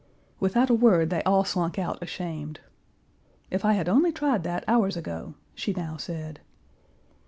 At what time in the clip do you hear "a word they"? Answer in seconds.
0.71-1.21